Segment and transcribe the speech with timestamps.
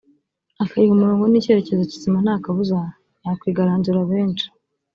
[0.63, 2.79] akayiha umurongo n’icyerekezo kizima nta kabuza
[3.25, 4.45] yakwigaranzura benshi